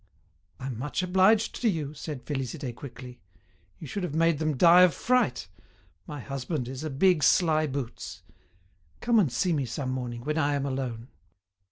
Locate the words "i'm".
0.59-0.79